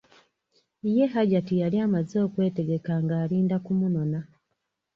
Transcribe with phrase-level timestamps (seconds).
[0.95, 4.19] Ye Hajati yali amaze okwetegekka ng'alinda kumunona.